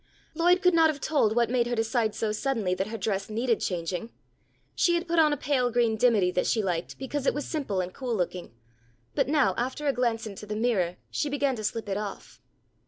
[0.33, 3.29] Lloyd could not have told what had made her decide so suddenly that her dress
[3.29, 4.09] needed changing.
[4.73, 7.81] She had put on a pale green dimity that she liked because it was simple
[7.81, 8.51] and cool looking,
[9.13, 12.41] but now after a glance into the mirror she began to slip it off.